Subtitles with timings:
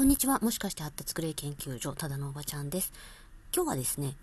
[0.00, 0.38] こんにちは。
[0.40, 2.90] もしかして発達クレイ研究所、ただのおばちゃんです。
[3.54, 4.14] 今日はですね、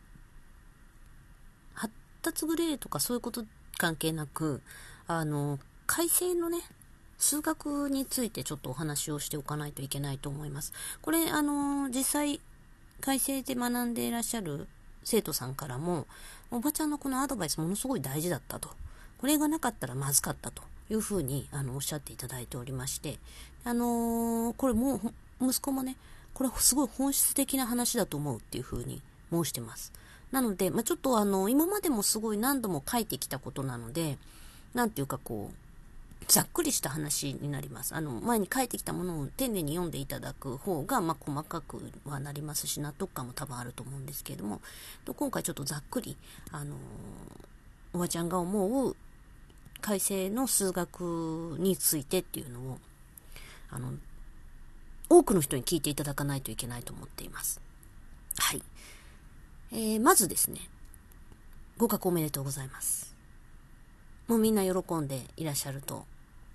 [1.76, 3.46] 発達グレーとかそういうこと
[3.78, 4.64] 関係なく、
[5.06, 6.62] あの、改正のね、
[7.20, 10.74] 数学についてちょっとお話をしておかないといけないと思います。
[11.04, 12.42] これ、あの、実際、
[13.00, 14.68] 改正で学んでいらっしゃる
[15.04, 16.08] 生徒さんからも、
[16.50, 18.72] おばちゃんのこのアドバイスものすごい大事だったと。
[19.20, 23.20] これがなかったらまずかったというふうにあのおっしゃっていただいておりまして、
[23.64, 25.96] あの、これもう息子もね、
[26.34, 29.02] これはすごい本質的な話だと思うっていうふうに
[29.32, 29.92] 申してます。
[30.32, 34.18] なので、まあ、ちょっとあの、今までもすごい何度も書いてきたことなので、
[34.74, 35.56] なんていうかこう、
[36.28, 37.96] ざっくりした話になります。
[37.96, 44.62] あの、前に書いてきたものを丁寧に読んでいただく方が、まあ、細かくはなりますし、納得感も多分あると思うんですけれども、
[45.16, 46.18] 今回ちょっとざっくり、
[46.52, 46.76] あの
[47.94, 48.96] おばちゃんが思う
[49.80, 52.80] 改正の数学についてっていうのを、
[53.70, 53.94] あの、
[55.10, 57.62] 多くの人に聞いていただかないといけないと思っています。
[58.38, 58.62] はい。
[59.72, 60.60] えー、まずですね、
[61.78, 63.16] 合格おめでとうございます。
[64.28, 66.06] もうみんな喜んでいらっしゃると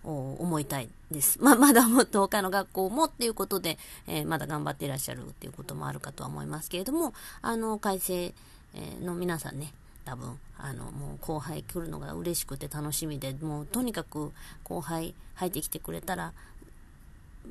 [0.03, 1.42] 思いたいです。
[1.42, 8.34] ま、 まだもっと他の学校もっていうことで、えー、まだ頑張っていらっしゃるっていうこともあるかとは思いますけれども、あの、改正
[9.00, 9.72] の皆さんね、
[10.05, 14.33] 多分、あの、もう後輩来るのが嬉しくて楽しみで、もうとにかく
[14.64, 16.33] 後輩入ってきてくれたら、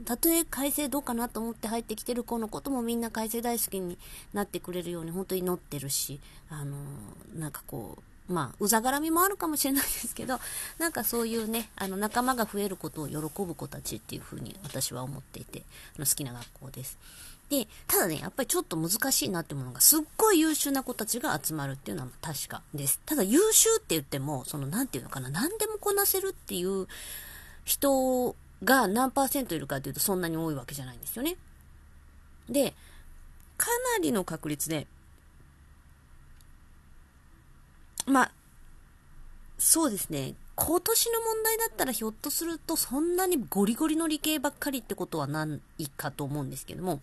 [0.06, 3.97] たとえ改正どうかなと思って入ってきてる子のこともみんな改正大好きに
[4.34, 6.78] なってくれるように本当に祈ってるし、あの、
[7.36, 10.39] なんかこう、まあ、うざがらみもあるかもしれないですけど、
[10.80, 15.64] なんかそういうね、あの、仲間が増えることを喜ぶ子たちっていうふうに私は思っていて、
[15.97, 16.97] あの好きな学校です。
[17.50, 23.02] で、ただね、やっぱりちょっと難しいなってものが、すっごい優秀な子たちが集まるっていうのは確かです。
[23.06, 26.88] ただ優秀って言っても、その、なんていうのかな、何でもこなせるっていう
[27.66, 31.36] 人が何パーセントいるかというとそんなに多いわけじゃないんですよね。
[32.50, 32.73] で、
[33.58, 34.88] かなりの確率で、
[38.06, 38.31] まあ、
[39.58, 40.36] そうですね。
[40.56, 45.47] 今年の問題だったらひょっとするとそんなにゴリゴリの理系ばっかりってことはな
[45.78, 47.00] いかと思うんですけども、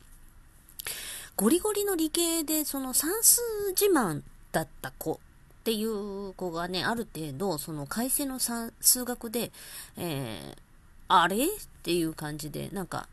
[1.36, 3.40] ゴリゴリの理系でその算数
[3.70, 4.22] 自慢
[4.52, 5.18] だった子っ
[5.64, 9.52] ていう子がね、ある程度、その改正の数学で、
[9.96, 10.67] えー、
[11.08, 11.36] あれ？
[11.36, 11.48] っ
[11.82, 13.08] ていう感じで、なんか、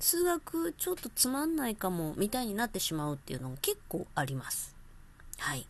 [0.00, 4.74] 数学ちょっとつまんないかも、みたいになってしまうっていうのが結構あります。
[5.38, 5.66] はい。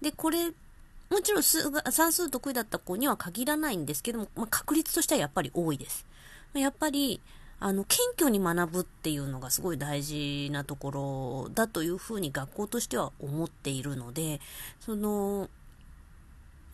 [0.00, 0.52] で、これ、
[1.10, 6.06] もちろん数が算数得意だった子には限らないんですけども、まあ、確率としてはやっぱり多いです。
[6.54, 7.20] やっぱり、
[7.60, 10.90] あの、謙虚に学ぶっていうのがすごい大事なとこ
[11.48, 14.40] ろだというふうに学校としては思っているので、
[14.78, 15.48] その、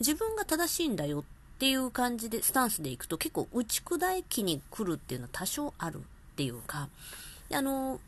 [0.01, 6.00] 自分が正しいんだよっっていう感じで、スタンスでいくと結構打ち砕きに来るっていうのは多少あるっ
[6.37, 6.88] ていうか、
[7.53, 8.00] あの、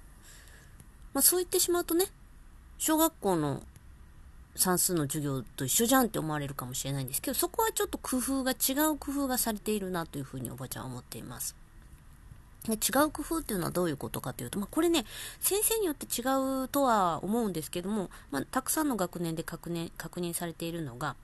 [1.15, 2.07] まあ、そう言ってしまうとね、
[2.79, 3.63] 小学校の
[4.57, 11.55] 算数の授業と一緒じゃんって思われるかもしれないんですけど、そこはちょっと工夫が違う工夫がされているなというふうにおばちゃんは思っています。
[12.69, 12.75] 違
[13.05, 15.05] う工夫っていうのはどういうことかというと、まあ、これね、
[15.39, 16.25] 先生によって違
[16.65, 21.15] うとは思うんですけども、まあ、たくさんの学年で確認確認されているのが、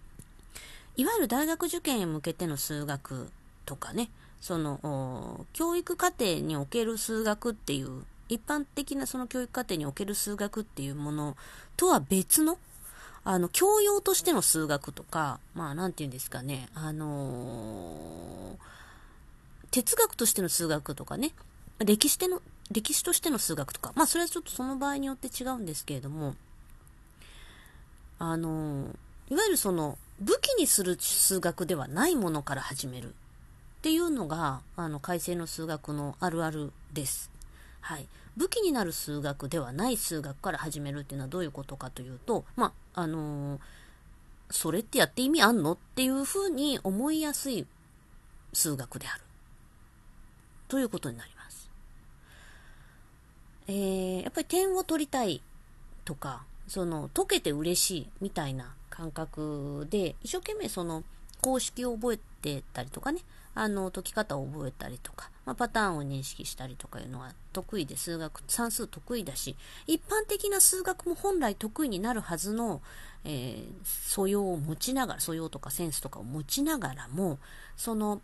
[0.97, 3.30] いわゆる大学受験へ向けての数学
[3.64, 4.10] とかね、
[4.41, 11.36] その、教育課程における数学っていう、一般的なその教育課程における数学っていうもの
[11.76, 12.58] とは別の、
[13.25, 18.56] あの、教養としての数学とか、まあ、なんて言うんですかね、あのー、
[19.70, 21.32] 哲学としての数学とかね、
[21.78, 26.34] 歴史での、歴史としての数学とか、まあ、それはちょっとその場合によって違うんですけれども、
[28.19, 33.12] あのー、いわゆるその、武器にする数学ではないものから始めるっ
[33.82, 37.32] ていうのが、あの、改正の数学のあるあるです。
[37.80, 38.06] はい。
[38.36, 43.60] 武器になる数学ではない数学から始めるっていうのはどういうことかというと、まあ、のー、
[44.50, 47.66] それってやって意味あんのっていうふうに思いやすい
[48.52, 49.22] 数学である。
[50.68, 51.68] ということになります。
[53.66, 55.42] えー、やっぱり点を取りたい
[56.04, 61.02] とか、その、解けて嬉しいみたいな感覚で、一生懸命その
[61.40, 63.20] 公式を覚えてたりとかね、
[63.54, 69.56] あの、解き方を覚えたりとか、まあ、パターンを認識したりとかいうのは得意で、数学、算数得意だし、
[69.86, 72.82] 一般的な数学も本来得意になるはずの、
[73.24, 77.38] えー、素養を持ちながら、素養とかセンスとかを持ちながらも、
[77.76, 78.20] その、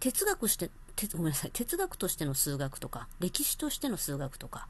[0.00, 0.70] 哲学して、
[1.12, 4.68] ごめんなさい、哲学としての数学とか、歴史としての数学とか、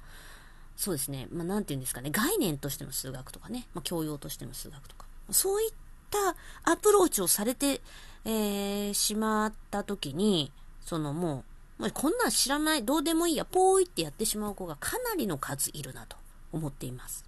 [0.79, 5.73] そうですね、まあ、なんて言うんですかね、概念としての数学とかね、まあ、教養としての数学とか、そういっ
[6.09, 6.37] た
[6.71, 7.81] アプローチをされて、
[8.25, 11.45] えー、しまった時に、そのも
[11.79, 16.17] う、もうこんなん知らない、どうでもいいや、ポーイってやってしまう子がかなりの数いるなと
[16.53, 17.25] 思っています。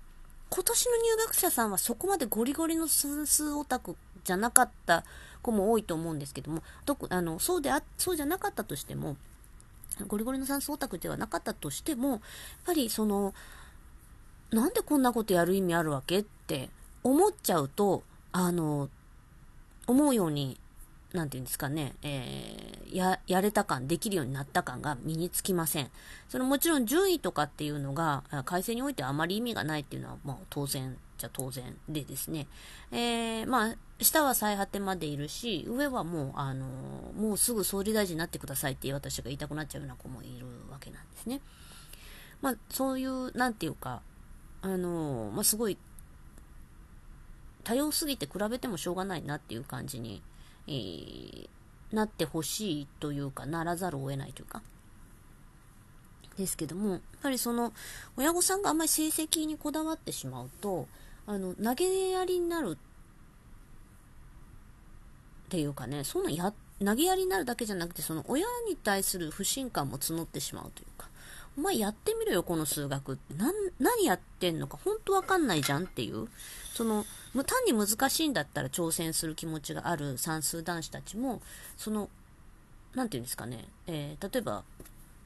[0.49, 5.05] 今年の入学者さんはそこまでゴリゴリの算数オタクじゃなかった
[5.43, 9.17] 子も多いと思うんですけども、どあのそうであそうじゃなかったとしても、
[10.07, 12.21] ゴリゴリの酸素オタクではなかったとしても、やっ
[12.67, 13.35] ぱりその、
[14.51, 16.71] なんでこんなことやる意味あるわけって
[17.03, 18.03] 思っちゃうと、
[18.33, 18.89] あの、
[19.87, 20.60] 思うように、
[21.13, 25.91] なんていうんですかね、えー、や、やれた感、できるようになった感が身につきません。
[26.29, 32.47] そのもちろん順位とかっていうのが、改正においてあまり意味がないっていうのは、まあ当然じゃ当然でですね、
[32.93, 41.41] えー、まあ、下は最果てまでいるし、上はもう、あのー、もうすぐ総理大臣になってくださいって私が言いたくなっちゃうような子もいるわけなんですね。
[42.41, 44.01] まあ、そういう、なんていうか、
[44.63, 45.77] あのー、まあ、すごい
[47.65, 50.23] 多様すぎて比べてもしょうがないなっていう感じに、
[50.71, 51.49] えー、
[51.93, 54.63] なってほしいというか、ならざるを得ないというか。
[56.37, 57.73] ですけども、やっぱりその、
[58.17, 60.87] 親御さんがあんまり成績にこだわってしまうと、
[61.27, 62.79] あの、投げやりになる
[65.47, 71.10] っていうかね、そんなや、投げやりになるだけじゃなくて、その親に対する不信感も募ってしまうというか、
[71.59, 73.35] お前やってみろよ、この数学って。
[73.79, 76.29] 何やってんのか、本当わかんないじゃんっていう。
[76.75, 77.05] その、
[77.47, 81.43] 単に難しいんだったら挑戦する気持ちがある算数男子たちも、
[81.77, 82.09] その、
[82.95, 84.65] なんていうんですかね、えー、例えば、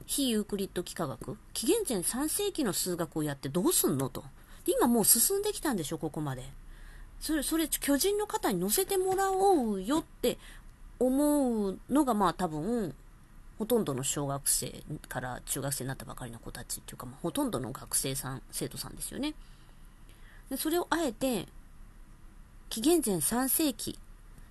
[0.07, 4.25] 非ユークリッド幾何学紀元前3世紀の数学をやってどうすんのと。
[4.67, 6.43] 今もう進んできたんでしょ、ここまで。
[7.21, 10.39] それ、それ、巨人の肩に乗せてもらおうよって
[10.99, 12.95] 思うのが、まあ多分、
[13.59, 19.35] ほとんどの小学生から中学生になったばかりの子たちっていうか、まあ、ほとんどの学生さん、生徒さんですよね。
[20.51, 21.47] でそれをあえて、
[22.69, 23.99] 紀元前3世紀、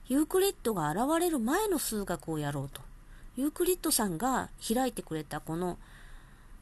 [0.07, 2.81] ユークリッドが現れる前の数学をやろうと。
[3.35, 5.79] ユークリッドさんが開いてくれたこの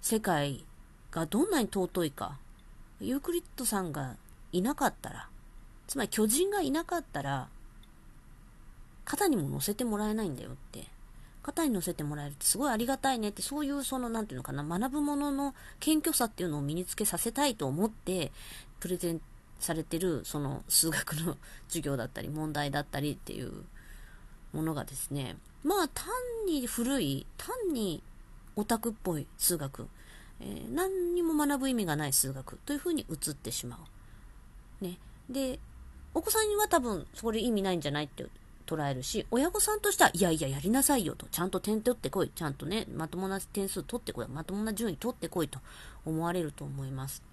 [0.01, 0.63] 世界
[1.11, 2.37] がどんなに尊いか、
[2.99, 4.15] ユークリッドさんが
[4.51, 5.27] いなかったら、
[5.87, 7.49] つまり巨人がいなかったら、
[9.05, 10.87] 肩にも乗せてもらえないんだよって
[11.43, 18.31] 肩に乗せてもらえるってすごいありがたいねって、そういうその、なんていうのかな、学ぶものの謙虚さっていうのを身につけさせたいと思って、
[18.79, 19.21] プレゼン
[19.59, 23.51] されてる、その数学の授業だったり、問題だったりっていう
[24.53, 26.05] ものがですね、まあ単
[26.45, 28.03] に古い、単に
[28.55, 29.87] オタクっぽい数学、
[30.39, 33.79] えー、何にも学ぶ意味がない数学というふうに映ってしま
[34.81, 34.83] う。
[34.83, 34.97] ね。
[35.29, 35.59] で、
[36.13, 38.25] お子さんには多分それ意味ないんじゃないって
[38.65, 45.59] 捉えるし、親御さんとしては、いやいや、やりなさいよと、ちゃんと点取ってこい、ちゃんとね、まともな点数取ってこい、まともな順位取ってこいと
[46.05, 47.23] 思われると思います。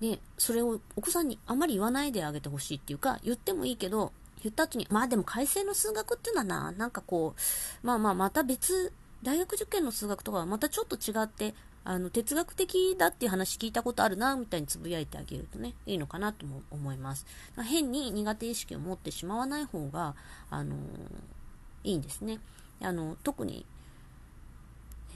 [0.00, 4.12] で、それをお子さんにあまり言わないであげてほしいっていうか、言ってもいいけど、
[4.42, 17.26] 言った後に、まあでも改正の数学っていうのはな、なんかこう、まあまあまた別、大学受験の数学とかはまたちょっと違って、あの、哲学的だっていう話聞いたことあるな、みたいにつぶやいてあげるとね、いいのかなとも思います。
[17.62, 20.14] 変に苦手意識を持ってしまわない方が、
[20.50, 20.76] あの、
[21.84, 22.38] いいんですね。
[22.82, 23.64] あの、特に、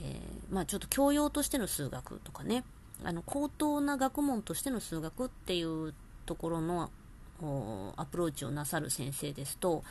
[0.01, 2.63] えー、まあちょっと教養としての数学とかね、
[3.03, 5.93] あの、高等な学問としての数学っていう
[6.25, 6.89] ところの
[7.97, 9.83] アプローチをなさる先生ですと、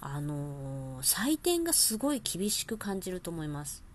[0.00, 3.85] あの、採点がすごい厳しく感じると思います。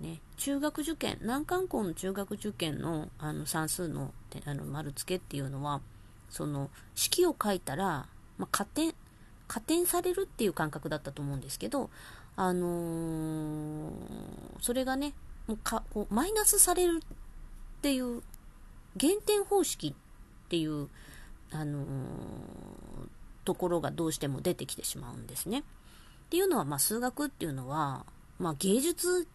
[0.00, 4.12] ね、中学受験、難関校の中学受験のあの算数の
[4.46, 5.80] あの丸付けっていうのは、
[6.30, 8.06] その式を書いたら、
[8.38, 8.94] まあ、加点、
[9.46, 11.90] 加点されるっていう感覚だったと思うんですけど、
[12.36, 13.92] あのー、
[14.60, 15.12] それがね、
[15.46, 17.16] もうかこうマイナスされるっ
[17.82, 18.22] ていう、
[18.96, 20.88] 減点方式っていう、
[21.52, 21.84] あのー、
[23.44, 25.58] ところがどうしても出てきてしまうんですね。
[25.58, 25.62] っ
[26.30, 28.06] ていうのは、まあ、数学っていうのは、
[28.38, 29.26] まあ、芸術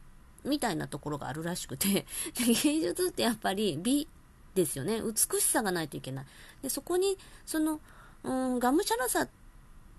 [0.46, 2.06] みたいなところがあるらしくて、
[2.64, 4.08] 芸術ってやっぱり美
[4.54, 5.02] ですよね。
[5.02, 6.26] 美しさがないといけない。
[6.62, 7.80] で、そこに、その、
[8.24, 9.30] うん、がむしゃらさっ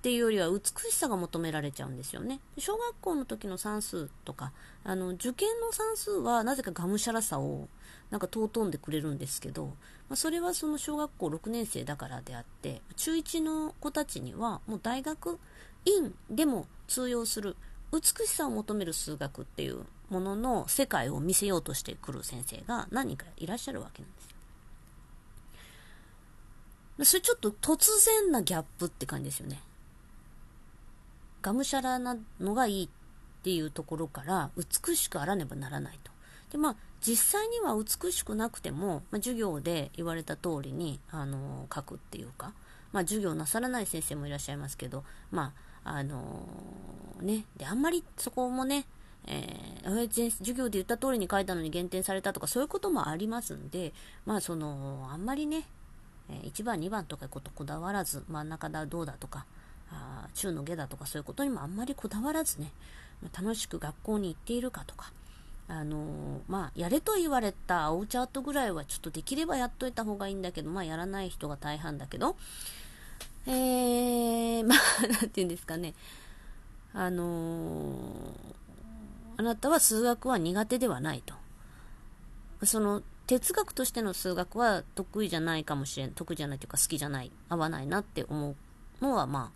[0.02, 0.60] ていうよりは美
[0.90, 2.40] しさが求められちゃうんですよね。
[2.58, 4.52] 小学校の時の算数とか、
[4.84, 7.68] あの、受験の算数はなぜかがむしゃらさを
[8.10, 9.66] なんか尊んでくれるんですけど、
[10.08, 15.38] まあ、それはその小学校6年生だからであって、中1の子たちにはもう大学
[15.84, 17.56] 院でも通用する
[17.92, 24.36] 美しさを求める数学っていうものの世界を見せようとしてくる先生が何人かいらっしゃるわけなんですよ。
[27.04, 27.88] それちょっと突
[28.22, 29.60] 然なギャップって感じですよね。
[31.42, 32.88] がむしゃらなのがいいっ
[33.42, 36.10] ていうところから美しくあらねばならないと。
[36.50, 42.52] で、まあ、実際には美しくなくても、まあ、授業で言われた通りに、あの書くっていうか、
[42.92, 45.52] まあ、授業なさらない先生もいらっしゃいますけど、ま
[45.84, 48.86] あ、あのー、ね、で、あんまりそこもね、
[49.26, 53.92] えー、授業で言った通りに書いたのに減点されたとかそういうこともありますんで、
[54.24, 55.64] まあその、あんまりね、
[56.28, 59.46] え1番、2番とかことこだわらず、真ん中だどうだとか、
[59.90, 62.72] あ中の下だとかそういうことにもあんまりこだわらずね、
[63.36, 65.12] 楽しく学校に行っているかとか、
[65.68, 72.36] あのー、まあ、やれと言われた青チャートぐらいはちょっとできればやっといた方がいいんだけど、まあ、やらない人が大半だけど、
[73.46, 75.94] えー、 まあ、なんて言うんですかね、
[76.92, 78.65] あのー、
[79.36, 81.34] あなたは数学は苦手ではないと。
[82.64, 89.52] その、哲学としての数学は得意じゃないかもしれん、得意じゃないというか好きじゃない、合わないなって思うのは、ま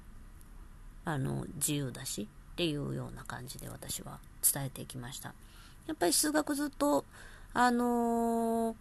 [1.04, 4.18] あ、あの、自由だし、っていうような感じで私は
[4.52, 5.34] 伝えていきました。
[5.86, 7.04] やっぱり数学ずっと、
[7.54, 8.74] あの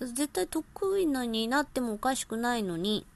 [0.00, 3.06] ー、絶対得意なになってもおかしくないのに、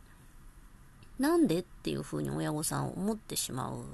[1.18, 3.84] なんでっていうふうに親御さん思ってしまう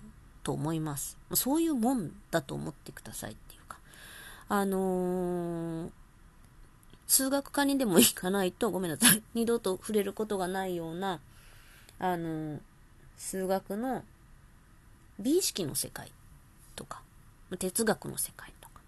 [0.49, 1.19] と思います。
[1.35, 3.77] そういうもんだと思ってくださいっていうか。
[4.49, 5.91] あのー、
[7.07, 9.23] 数学科にでも行かないと、ごめんなさい。
[9.35, 11.21] 二度と触れることがないような、
[11.99, 12.61] あのー、
[13.19, 14.05] 数学の
[15.19, 16.11] 美意識の世界
[16.75, 17.03] とか、
[17.59, 18.81] 哲学の世界とか、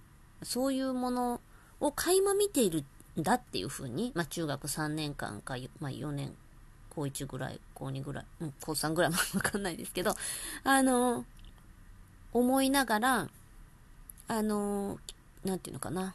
[0.43, 1.43] そういうもの
[1.79, 2.85] を垣間見ている
[3.21, 6.35] んだっていうふうに、まあ、中学3年間か、まあ、4年、
[6.88, 10.14] 高1ぐらい、高2ぐらい、うん、高3ぐらいも わかんないですけど、
[10.64, 11.26] あの、
[12.32, 13.28] 思いながら、
[14.28, 14.99] あの、
[15.44, 16.14] なんていうのかな。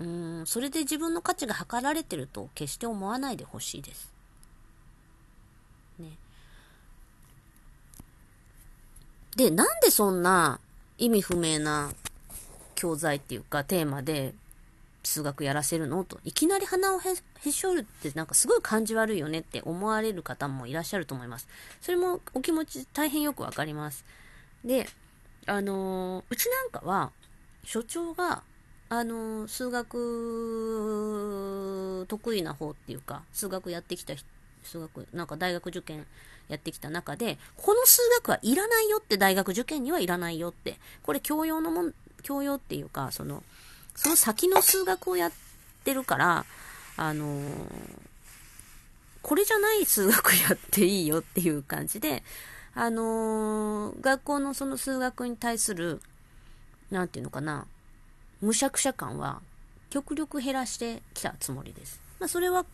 [0.00, 4.12] うん、それで自分の価値が測られてると決して思わないでほしいです。
[6.00, 6.10] ね。
[9.36, 10.58] で、なんでそんな
[10.98, 11.92] 意味不明な
[12.74, 14.34] 教材っていうかテーマで
[15.04, 16.02] 数学やらせるの？
[16.02, 17.14] と、いきなり鼻をへ
[17.52, 21.46] し折るってなんかすごい感じ悪いよねって思われる方もいらっしゃると思います。
[21.80, 24.04] それもお気持ち大変よくわかります。
[24.64, 24.88] で、
[25.46, 27.10] あのー、うちなんかは、
[27.64, 28.42] 所長が、
[28.88, 30.86] あのー、数学
[32.08, 34.14] 得意な方っていうか、数学やってきた
[34.62, 36.06] 数学、なんか大学受験
[36.48, 43.42] やってきた中で、この数学はいらないよって大学受験にはいらないよって、これ教養のもん、教養っていうか、その、
[43.94, 45.32] その先の数学をやっ
[45.84, 46.46] てるから、
[46.96, 47.66] あのー、
[49.22, 52.22] これじゃない数学やっていいよっていう感じで、
[52.76, 56.00] あのー、学校のその数学に対する、
[56.90, 57.66] なんていうのかな、
[58.40, 59.40] 無釈者感は
[59.90, 62.00] 極力減らしてきたつもりです。
[62.18, 62.66] まあ、それは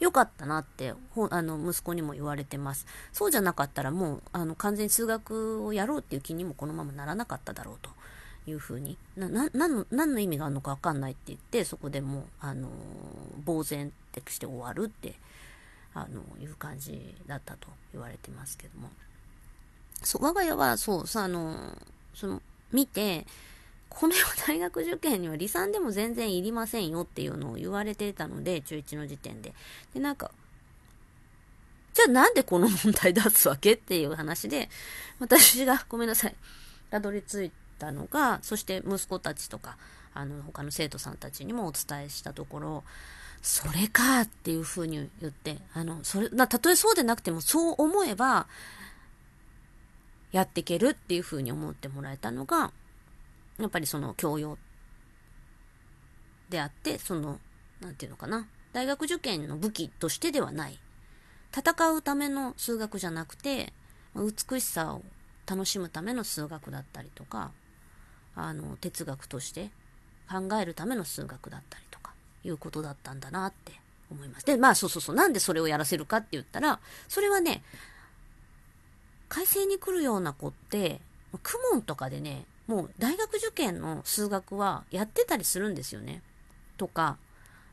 [0.00, 0.92] 良かったなって、
[1.30, 2.84] あの、息子にも言われてます。
[3.12, 7.90] そうじゃなかったらもう、あの、完全に数学をやろうっていう気にもこのままならなかっただろうと
[8.50, 8.98] いうふうに。
[9.16, 12.68] な、な、何の、何の意味があるのかわかんないって言って、そこでもう、あの、
[13.46, 15.14] 呆然ってして終わるって、
[15.94, 18.90] あの、いう感じだったと言われてますけども。
[20.04, 21.76] そう、我が家はそう、さ、あの、
[22.14, 22.42] その、
[22.72, 23.26] 見て、
[23.88, 24.14] この
[24.46, 29.52] 大学受験には離散でも全然いりませんよっていうのを言われてたので、中1の時点で。
[29.92, 30.30] で、なんか、
[31.92, 34.70] じゃあなんでこの問題出すわけっていう話で、
[35.18, 36.34] 私が、ごめんなさい、
[36.90, 39.76] たどり着いたのが、そして息子たちとか、
[40.14, 42.84] あの、他の生徒さんたちにもお伝えしたところ、
[43.42, 48.46] それかっていうふうに言って、あの、それ、たとえそうでなくてもそう思えば、
[50.32, 52.72] やっていけるっていうふうに思ってもらえたのが、
[53.58, 54.58] やっぱりその教養
[56.48, 57.38] であって、その、
[57.80, 60.78] なんていうのかな、大学受験の武器としてではない。
[61.54, 63.72] 戦うための数学じゃなくて、
[64.14, 65.02] 美しさを
[65.46, 67.52] 楽しむための数学だったりとか、
[68.34, 69.70] あの、哲学として
[70.30, 73.72] 考えるための数学だったりとか、いうことだったんだなって
[74.10, 74.46] 思います。
[74.46, 77.62] で、まあそうそうそう、なんでそれをやらせるかって言ったら、それはね、
[79.32, 81.00] 改正に来るような子って、
[81.32, 81.40] 公
[81.72, 86.20] 文とかでね、もう大学受験の数学はやってたりするんですよね。
[86.76, 87.16] とか、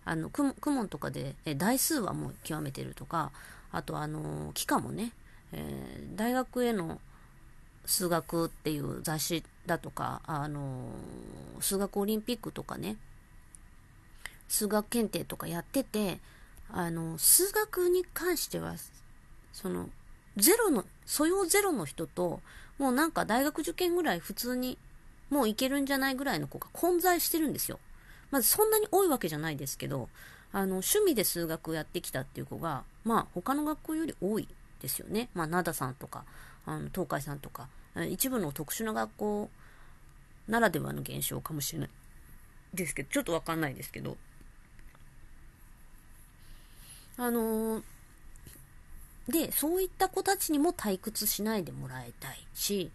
[0.05, 3.33] あの、公文とかでえ台数はもう極めてるとか、
[3.73, 5.11] あとあの、期間もね、
[5.51, 7.01] えー、大学への
[7.85, 10.93] 数学っていう雑誌だとか、あの、
[11.59, 12.95] 数学オリンピックとかね、
[14.47, 16.21] 数学検定とかやってて、
[16.71, 18.75] あの、数学に関しては、
[19.51, 19.89] その、
[20.39, 22.41] ゼロの、素養ゼロの人と、
[22.77, 24.77] もうなんか大学受験ぐらい普通に、
[25.29, 27.79] もういけるんじゃないぐらいの子が混在してるんですよ。
[28.31, 30.09] まずそんなに多いわけじゃないですけど、
[30.51, 34.47] あの、趣味で数学をやってきたっていう子が、まあ他の学校より多い
[34.81, 35.29] ですよね。
[35.33, 36.23] まあ灘さんとか、
[36.65, 37.67] あの、東海さんとか、
[38.09, 39.49] 一部の特殊な学校
[40.47, 41.89] ならではの現象かもしれない
[42.73, 44.17] ですけど、ちょっとわかんないですけど、
[47.17, 47.83] あのー
[49.29, 52.91] で、そういった子たちにも退屈しないでもらいたいし、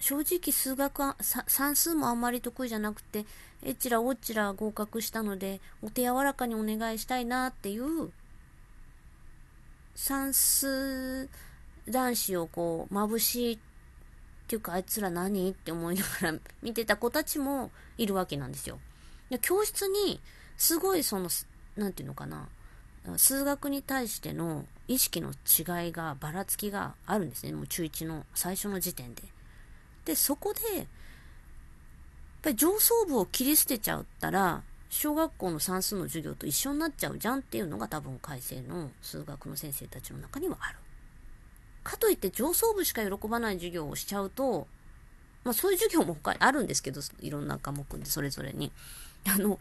[0.00, 3.26] 正直数学は算数もあんまり得意じゃなくて
[3.62, 8.10] えちらおちら合格したのでお手柔らかにお願いしたいなっていう
[9.94, 11.28] 算数
[11.88, 13.58] 男子をこう眩しいっ
[14.46, 18.78] ていうかあいつら何って思いながら 見てた子たちもいるわけなんですよ。
[19.30, 20.20] で教室に
[20.56, 21.28] すごいその
[21.76, 22.48] 何て言うのかな
[23.16, 29.22] 数学に対しての意識の違いがばらつきがあるんですねもう中1の最初の時点で。
[30.04, 30.86] でそこでやっ
[32.42, 40.78] ぱり上層部を切り捨てちゃったら小学校の算数の授業と一緒になっちゃうじゃんっていうのが多分改正の数学の先生たちの中にはある。
[41.84, 44.66] かといって上層部しか喜ばない授業をしちゃうと、
[45.44, 48.72] まあそういう授業も他にあるんですけど、いろんな科目でそれぞれに。
[49.26, 49.58] あの、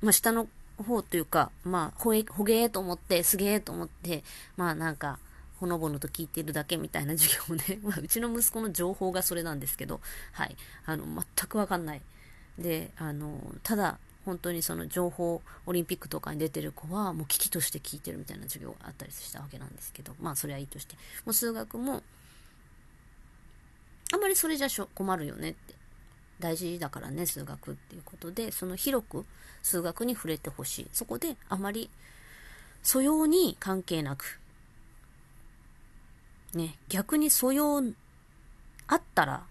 [0.00, 0.48] まあ下の
[0.82, 4.22] 方というか、まあほえ、ほげーと思って、すげーと思って、
[4.56, 5.18] まあなんか、
[5.58, 10.00] ほのぼのと聞いてるだけみたいな授業ね、 まあ、うちの息子の情報がそれなんですけど、
[10.32, 10.56] はい、
[10.86, 12.02] あの、全くわかんない。
[12.58, 20.94] で、あの、ただ、本当にその情報オリンピックとかに出てる子はもう危機として聞いてるみたいな授業があったりしたわけなんですけどまあそれはいいとして。
[21.24, 22.02] もう数学も
[24.12, 25.79] あんまりそれじゃ困るよねって。
[26.40, 29.24] 大事だからね数学っていうことでその広く
[29.62, 31.90] 数学に触れてほしいそこであまり
[32.82, 34.40] 素養に関係なく
[36.54, 37.82] ね逆に素養
[38.88, 39.44] あったら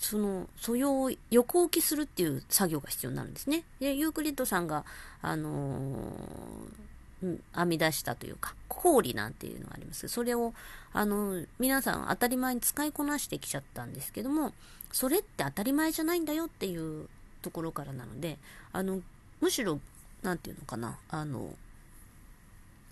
[0.00, 3.64] その素養を横置きするっていう作業が必要になるんですね。
[3.80, 4.86] で、ユークリッドさんが、
[5.20, 6.89] あのー、
[7.20, 10.54] 編み出したというか、氷なんていうのがあります、それを、
[10.92, 14.52] あの、皆さん当たり前に使いこなしてきちゃったんですけども、
[14.92, 17.08] それって当たり前じゃないんだよっていう
[17.42, 18.38] ところからなので、
[18.72, 19.02] あの、
[19.40, 19.80] むしろ、
[20.22, 21.54] なんていうのかな、あの、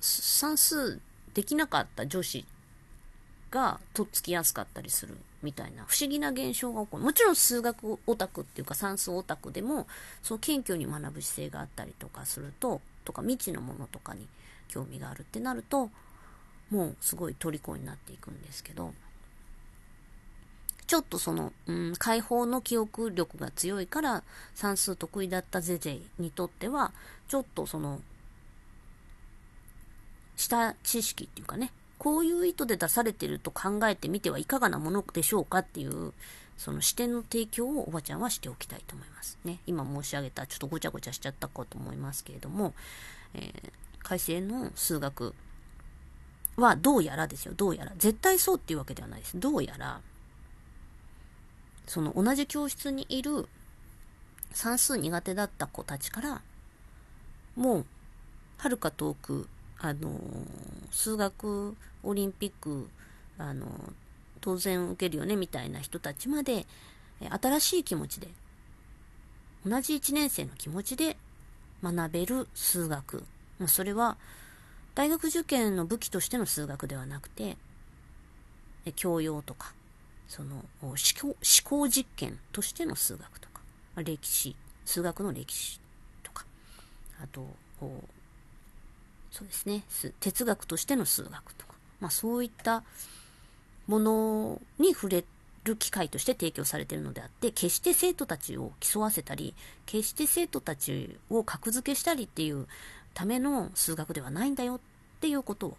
[0.00, 1.00] 算数
[1.34, 2.44] できなかった女子
[3.50, 7.04] がとっつきやすかったりするみたいな不思議な現象が起こる。
[7.04, 9.86] もちろん数学オタクっていうか算数オタクでも、
[10.22, 14.28] そう謙虚に学ぶ姿勢があったりとかすると、とか未知のものとかに
[14.68, 15.90] 興味があるってなると、
[16.70, 18.92] もうすごい虜になっていくんですけど、
[20.86, 26.92] ちょっとその、うん、解放の記憶力が強いから算数得意だったゼゼイにとっては、
[27.28, 28.02] ちょっとその、
[30.36, 36.12] 下知識っていうかね、こういう意図で出されてると考えてみてはいかがなものでしょうかっていう、
[36.58, 39.60] その視点の提供をおばちゃんはしておきたいと思いますね。
[39.66, 42.74] 今申し上げた、ちょっとごちゃごちゃしちゃったかと思いますけれども、
[43.32, 43.70] えー、
[44.02, 45.34] 改正の数学
[46.56, 47.92] はどうやらですよ、どうやら。
[47.96, 49.38] 絶対そうっていうわけではないです。
[49.38, 50.00] どうやら、
[51.86, 53.48] その同じ教室にいる
[54.52, 56.42] 算数苦手だった子たちから、
[57.54, 57.86] もう、
[58.56, 60.20] はるか遠くあの
[60.90, 62.88] 数学オリンピック
[63.38, 63.68] あの
[64.40, 66.66] 当然受けるよねみたいな人たちまで
[67.20, 68.28] 新しい気持ちで
[69.66, 71.16] 同じ1年生の気持ちで
[71.82, 73.24] 学べる数学。
[73.58, 74.16] まそれは
[74.94, 77.56] 大学受験の武器としての数学ではなくて
[78.96, 79.72] 教養とか
[80.28, 83.62] その思考思考実験としての数学とか
[83.96, 85.80] 歴史数学の歴史
[86.22, 86.46] とか
[87.22, 87.46] あと
[89.38, 89.84] そうですね、
[90.20, 92.82] 哲学としての数学とか、まあ、そういった
[93.88, 95.24] ものに触れ
[95.64, 99.54] る機会として提供されているのであって、決して生徒たちを競わせたり、
[99.86, 102.66] 決して生徒たちを格付けしたりっていう
[103.14, 104.80] ための数学ではないんだよっ
[105.20, 105.76] ていうことを、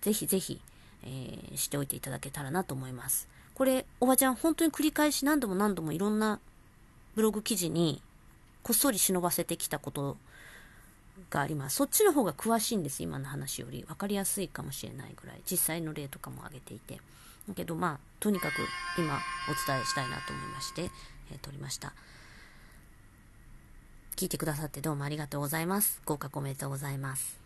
[0.00, 0.60] ぜひぜひ、
[1.04, 3.28] えー、しておいていただけたらなと思います。
[3.54, 6.40] これ、おばちゃん、本当に繰り返し何度も何度もいろんな
[7.14, 8.02] ブログ記事に
[8.62, 10.16] こっそり忍ばせてきたこと
[11.28, 11.76] があります。
[11.76, 13.84] そっちの方が詳しいんです、今の話より。
[13.86, 15.40] 分かりやすいかもしれないぐらい。
[15.50, 17.00] 実際の例とかも挙げていて。
[17.54, 18.54] けど、まあ、とにかく
[18.98, 19.14] 今
[19.48, 20.90] お伝えしたいなと思いまして、
[21.32, 21.92] えー、撮りました。
[24.16, 26.02] 聞いてくださってどうもありがとうございます。
[26.04, 27.39] 合格おめでとうございます。